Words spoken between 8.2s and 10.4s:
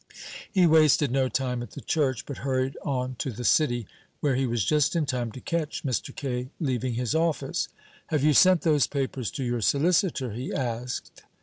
you sent those papers to your solicitor?"